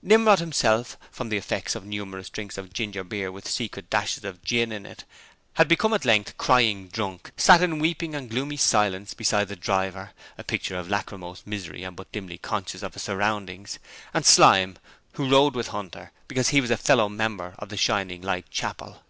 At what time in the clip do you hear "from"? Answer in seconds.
1.10-1.28